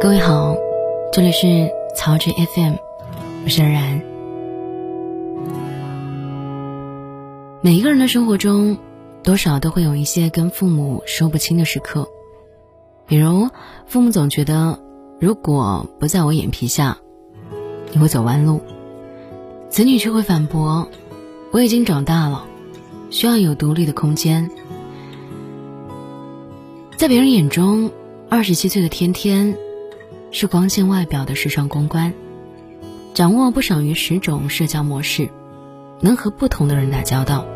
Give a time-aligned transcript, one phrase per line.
[0.00, 0.56] 各位好，
[1.12, 2.74] 这里是曹植 FM，
[3.44, 4.00] 我是然。
[7.60, 8.78] 每一个人的生活中，
[9.24, 12.08] 多少都会有一些跟父母说不清的时刻，
[13.08, 13.48] 比如
[13.86, 14.78] 父母总觉得
[15.18, 16.98] 如果不在我眼皮下，
[17.90, 18.60] 你会走弯路；
[19.68, 20.88] 子女却会反驳，
[21.50, 22.44] 我已经长大了，
[23.10, 24.48] 需要有独立的空间。
[26.96, 27.90] 在别人眼中，
[28.28, 29.58] 二十七岁的天天。
[30.30, 32.12] 是光鲜外表的时尚公关，
[33.14, 35.30] 掌握不少于十种社交模式，
[36.00, 37.46] 能和不同的人打交道。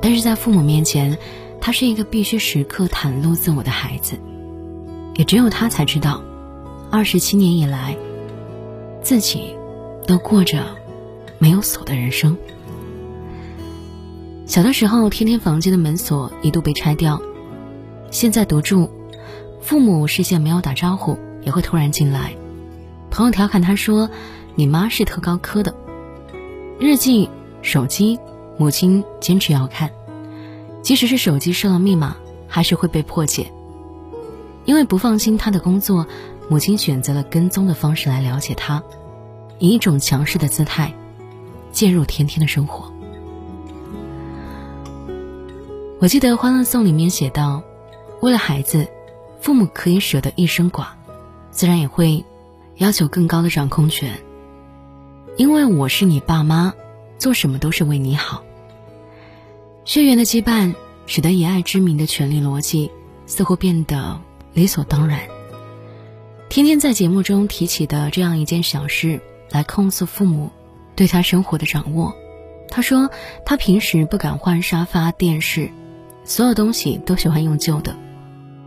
[0.00, 1.18] 但是在父母面前，
[1.60, 4.18] 他是一个必须时刻袒露自我的孩子。
[5.14, 6.22] 也只有他才知道，
[6.90, 7.96] 二十七年以来，
[9.02, 9.54] 自己
[10.06, 10.64] 都过着
[11.38, 12.36] 没有锁的人生。
[14.46, 17.20] 小的时候，天天房间的门锁一度被拆掉，
[18.10, 18.90] 现在独住，
[19.60, 21.18] 父母视线没有打招呼。
[21.44, 22.34] 也会突然进来，
[23.10, 24.10] 朋友调侃他说
[24.56, 25.74] ：“你妈是特高科的。”
[26.80, 27.28] 日记、
[27.62, 28.18] 手机，
[28.58, 29.90] 母亲坚持要看，
[30.82, 32.16] 即使是手机设了密码，
[32.48, 33.52] 还是会被破解。
[34.64, 36.06] 因为不放心他的工作，
[36.48, 38.82] 母亲选择了跟踪的方式来了解他，
[39.58, 40.92] 以一种强势的姿态
[41.70, 42.90] 介入天天的生活。
[46.00, 47.62] 我记得《欢乐颂》里面写道
[48.20, 48.88] ：“为了孩子，
[49.40, 50.86] 父母可以舍得一生寡。”
[51.54, 52.24] 自然也会
[52.78, 54.20] 要求更高的掌控权，
[55.36, 56.74] 因为我是你爸妈，
[57.16, 58.42] 做什么都是为你好。
[59.84, 60.74] 血缘的羁绊
[61.06, 62.90] 使得以爱之名的权力逻辑
[63.26, 64.20] 似乎变得
[64.52, 65.20] 理所当然。
[66.48, 70.50] 天天在节目中提起的这样一件小事来控诉父母
[70.96, 72.16] 对他生活的掌握，
[72.68, 73.10] 他说
[73.46, 75.70] 他平时不敢换沙发、电视，
[76.24, 77.96] 所有东西都喜欢用旧的。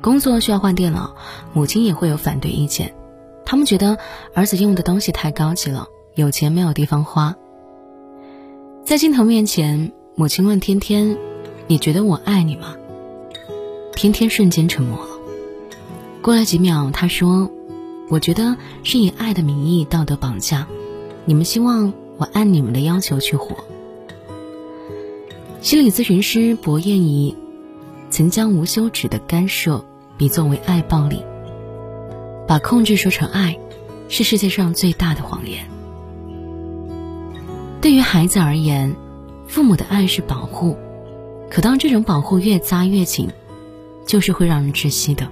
[0.00, 1.16] 工作需要换电脑，
[1.52, 2.94] 母亲也会有反对意见。
[3.44, 3.98] 他们觉得
[4.34, 7.34] 儿子用的东西太高级了，有钱没有地方花。
[8.84, 11.16] 在镜头面前，母亲问天天
[11.66, 12.76] ：“你觉得我爱你吗？”
[13.96, 15.08] 天天瞬间沉默了。
[16.22, 17.50] 过了几秒，他说
[18.08, 20.66] ：“我觉得是以爱的名义道德绑架，
[21.24, 23.56] 你们希望我按你们的要求去活。”
[25.60, 27.36] 心理咨询师薄燕怡
[28.10, 29.84] 曾将无休止的干涉。
[30.18, 31.24] 比作为爱暴力，
[32.46, 33.56] 把控制说成爱，
[34.08, 35.64] 是世界上最大的谎言。
[37.80, 38.96] 对于孩子而言，
[39.46, 40.76] 父母的爱是保护，
[41.48, 43.28] 可当这种保护越扎越紧，
[44.04, 45.28] 就是会让人窒息的。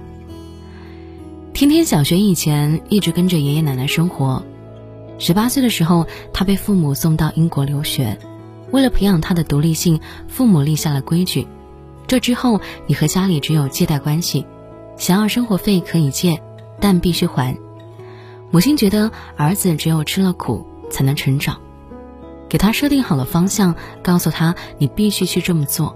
[1.53, 4.41] 天天小学以前一直跟着爷爷奶奶生活，
[5.19, 8.17] 十八岁的时候，他被父母送到英国留学。
[8.71, 11.47] 为了培养他的独立性，父母立下了规矩：
[12.05, 14.45] 这之后，你和家里只有借贷关系。
[14.97, 16.41] 想要生活费可以借，
[16.79, 17.57] 但必须还。
[18.49, 21.59] 母亲觉得儿子只有吃了苦才能成长，
[22.49, 25.95] 给他设定好了方向，告诉他你必须去这么做。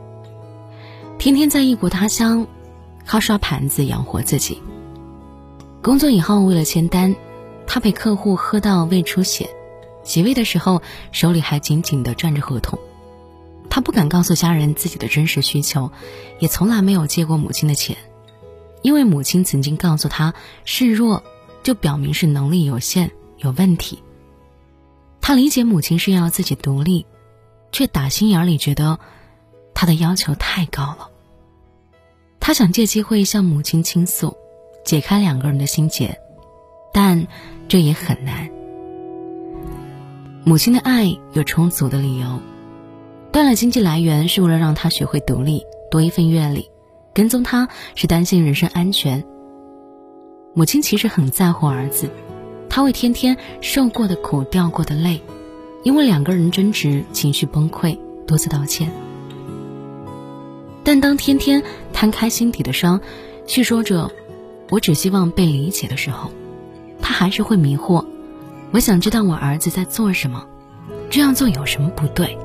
[1.18, 2.48] 天天在异国他乡，
[3.06, 4.62] 靠刷盘子养活自己。
[5.82, 7.16] 工作以后为了签单，
[7.66, 9.50] 他陪客户喝到胃出血，
[10.04, 10.82] 洗胃的时候
[11.12, 12.78] 手里还紧紧地攥着合同。
[13.70, 15.92] 他不敢告诉家人自己的真实需求，
[16.40, 17.96] 也从来没有借过母亲的钱。
[18.82, 20.34] 因为母亲曾经告诉他，
[20.66, 21.24] 示弱
[21.64, 24.02] 就表明是能力有限、有问题。
[25.22, 27.06] 他理解母亲是要自己独立，
[27.72, 29.00] 却打心眼里觉得
[29.76, 31.10] 他的要求太高了。
[32.40, 34.36] 他想借机会向母亲倾诉，
[34.84, 36.20] 解开两个人的心结，
[36.92, 37.28] 但
[37.68, 38.50] 这也很难。
[40.44, 42.40] 母亲的爱有充足的理由，
[43.32, 46.71] 断了经济来源是为了让他学会独立，多一份阅历。
[47.14, 49.24] 跟踪他是担心人身安全。
[50.54, 52.10] 母亲其实很在乎儿子，
[52.70, 55.22] 她为天天受过的苦、掉过的泪，
[55.84, 58.92] 因为两个人争执，情绪崩溃，多次道歉。
[60.84, 61.64] 但当天天
[61.94, 63.00] 摊开心底的伤，
[63.46, 64.12] 叙说着
[64.72, 66.32] “我只希望被理解”的时候，
[67.02, 68.06] 他还是会迷惑。
[68.72, 70.46] 我想知道我儿子在做什么，
[71.10, 72.38] 这样做有什么不对？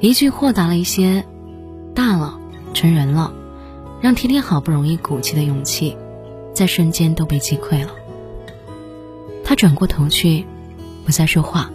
[0.00, 1.24] 一句豁达了一些。
[1.94, 2.38] 大了，
[2.72, 3.32] 成人了，
[4.00, 5.96] 让天天好不容易鼓起的勇气，
[6.54, 7.90] 在瞬间都被击溃了。
[9.44, 10.46] 他转过头去，
[11.04, 11.70] 不再说话。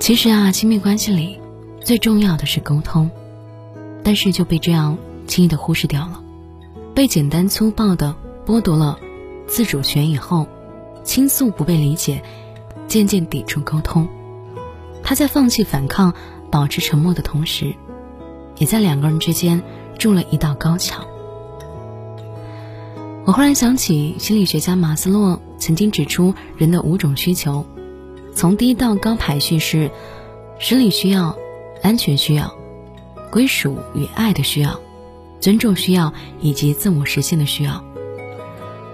[0.00, 1.38] 其实啊，亲密关系里
[1.80, 3.10] 最重要的是沟通，
[4.02, 6.20] 但是就被这样轻易的忽视掉了。
[6.94, 8.14] 被简单粗暴的
[8.44, 8.98] 剥夺了
[9.46, 10.46] 自主权以后，
[11.04, 12.22] 倾诉不被理解，
[12.88, 14.08] 渐渐抵触沟通。
[15.02, 16.12] 他在放弃反抗。
[16.50, 17.74] 保持沉默的同时，
[18.56, 19.62] 也在两个人之间
[19.98, 21.06] 筑了一道高墙。
[23.24, 27.66] 我忽然想起心理学家马斯洛曾经指出人的五种需求，
[28.34, 29.90] 从低到高排序是：
[30.58, 31.36] 生理需要、
[31.82, 32.54] 安全需要、
[33.30, 34.80] 归属与爱的需要、
[35.40, 37.84] 尊重需要以及自我实现的需要。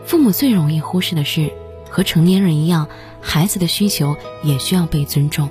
[0.05, 1.53] 父母最容易忽视的是，
[1.89, 2.89] 和成年人一样，
[3.21, 5.49] 孩子的需求也需要被尊重。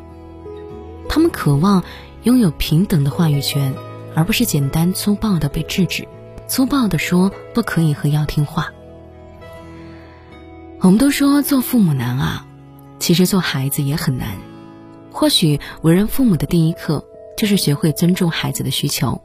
[1.09, 1.83] 他们渴望
[2.23, 3.73] 拥有平等的话语权，
[4.15, 6.07] 而不是简单粗暴的被制止。
[6.47, 8.71] 粗暴的说不可以和要听话。
[10.81, 12.45] 我们都说做父母难啊，
[12.99, 14.37] 其实做孩子也很难。
[15.11, 17.05] 或许为人父母的第一课
[17.37, 19.21] 就是学会尊重孩子的需求。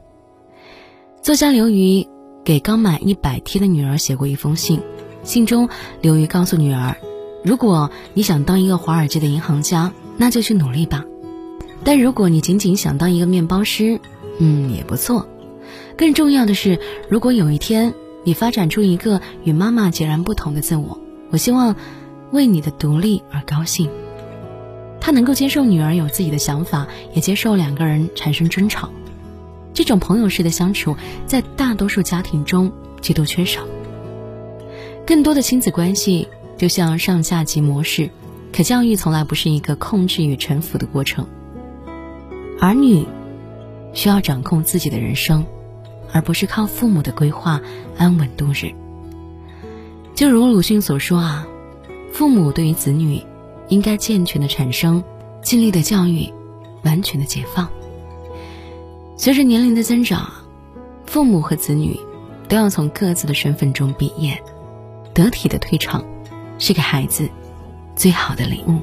[1.21, 2.07] 作家刘瑜
[2.45, 4.81] 给刚满一百天的女儿写过一封信，
[5.23, 5.67] 信中
[6.01, 6.95] 刘瑜告诉女儿
[7.43, 11.03] ：“如果你想当一个华尔街的银行家，那就去努力吧；
[11.83, 13.99] 但如果你仅仅想当一个面包师，
[14.39, 15.27] 嗯，也不错。”
[15.97, 16.79] 更重要的是，
[17.09, 17.93] 如果有一天
[18.23, 20.97] 你发展出一个与妈妈截然不同的自我，
[21.29, 21.75] 我希望
[22.31, 23.89] 为你的独立而高兴。
[25.01, 28.89] 他能够接受女儿有自己的想法，也接受两个人产生争吵。
[29.73, 30.95] 这种朋友式的相处，
[31.25, 32.71] 在大多数家庭中
[33.01, 33.61] 极度缺少。
[35.05, 36.27] 更多的亲子关系
[36.57, 38.09] 就像上下级模式，
[38.53, 41.25] 可教育从来不是一个控制与臣服的过程。
[42.59, 43.05] 儿女
[43.93, 45.45] 需要掌控自己的人生。
[46.11, 47.61] 而不是靠父母的规划
[47.95, 48.73] 安稳度日。
[50.15, 51.47] 就如鲁迅所说啊，
[52.11, 53.21] 父母对于子女，
[53.67, 55.03] 应该健全的产生，
[55.43, 56.33] 尽力的教育，
[56.83, 57.69] 完全的解放。
[59.17, 60.31] 随着年龄的增长，
[61.05, 61.99] 父母和子女
[62.47, 64.41] 都要从各自的身份中毕业，
[65.13, 66.03] 得体的退场，
[66.57, 67.29] 是给孩子
[67.95, 68.79] 最好的礼物。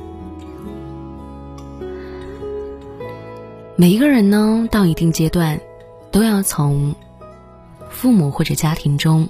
[3.78, 5.60] 每一个人呢，到一定阶段，
[6.10, 6.94] 都要从。
[7.90, 9.28] 父母或者家庭中，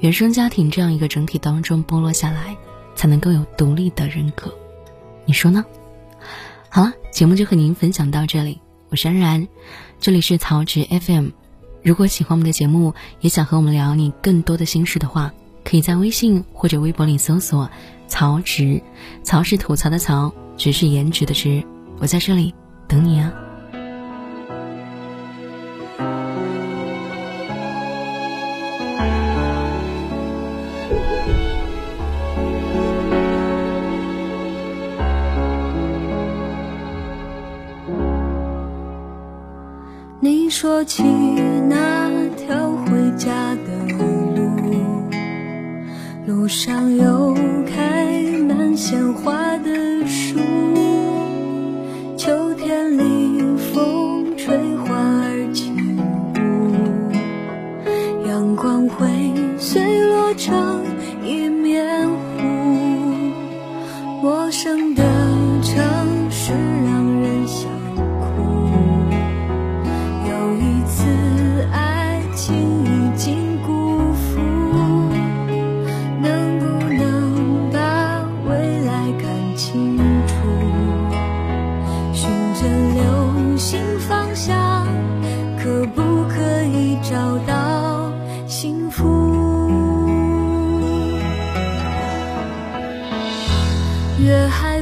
[0.00, 2.56] 原生家庭这样一个整体当中剥落下来，
[2.96, 4.52] 才能够有独立的人格，
[5.26, 5.64] 你说呢？
[6.68, 9.46] 好了，节目就和您分享到这里，我是安然，
[10.00, 11.28] 这里是曹植 FM。
[11.82, 15.32] 如果喜欢我们的节目，也想和我们聊你更多的心事的话，
[15.64, 17.70] 可以在微信或者微博里搜索
[18.08, 18.82] “曹植”，
[19.22, 21.64] 曹是吐槽的曹，植是颜值的植，
[22.00, 22.52] 我在这里
[22.88, 23.32] 等你啊。
[40.78, 41.02] 说起
[41.68, 43.94] 那条回家的
[44.36, 45.10] 路，
[46.24, 47.34] 路上有
[47.66, 49.77] 开满鲜花的
[94.28, 94.77] 却还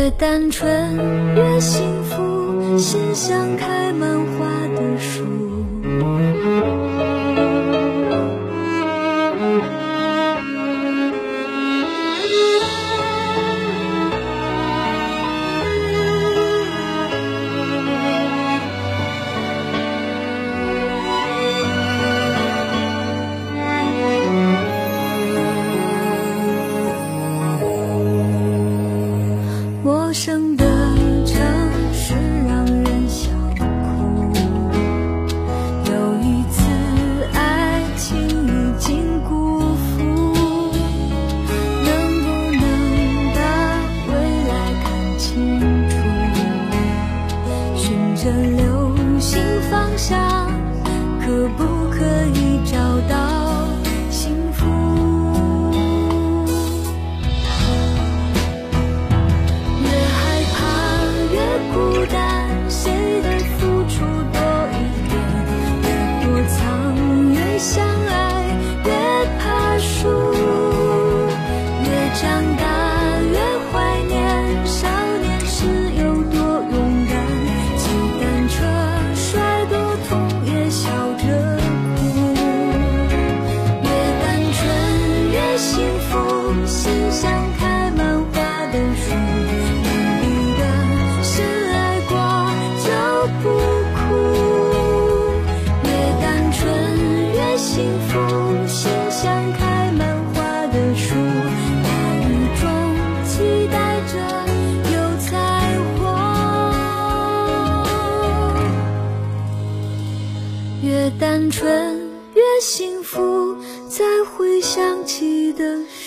[0.00, 0.96] 越单纯
[1.36, 5.26] 越幸福，心像开满花的树。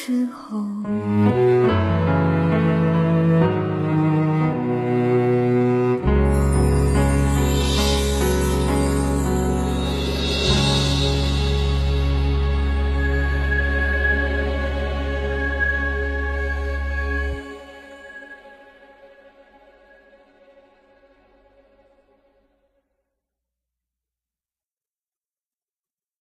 [0.06, 1.03] 时候。